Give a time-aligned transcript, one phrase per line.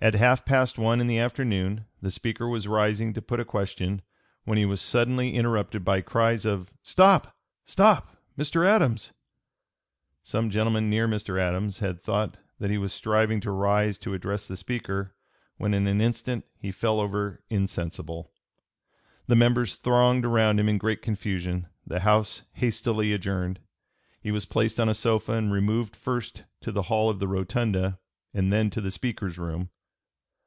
[0.00, 4.00] At half past one in the afternoon the Speaker was rising to put a question,
[4.44, 7.36] when he was suddenly interrupted by cries of "Stop!
[7.64, 8.16] Stop!
[8.38, 8.64] Mr.
[8.64, 9.10] Adams!"
[10.22, 11.40] Some gentlemen near Mr.
[11.40, 15.16] Adams had thought that he was striving to rise to address the Speaker,
[15.56, 18.30] when in an instant he fell over insensible.
[19.26, 21.66] The members thronged around him in great confusion.
[21.84, 23.58] The House hastily adjourned.
[24.20, 27.98] He was placed on a sofa and removed first to the hall of the rotunda
[28.32, 29.70] and then to the Speaker's room.